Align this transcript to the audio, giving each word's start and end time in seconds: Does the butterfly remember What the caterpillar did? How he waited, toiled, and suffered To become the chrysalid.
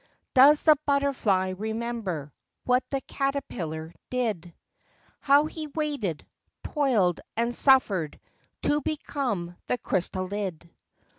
Does 0.33 0.63
the 0.63 0.75
butterfly 0.87 1.49
remember 1.49 2.33
What 2.63 2.83
the 2.89 3.01
caterpillar 3.01 3.93
did? 4.09 4.51
How 5.19 5.45
he 5.45 5.67
waited, 5.67 6.25
toiled, 6.63 7.21
and 7.37 7.53
suffered 7.53 8.19
To 8.63 8.81
become 8.81 9.55
the 9.67 9.77
chrysalid. 9.77 10.71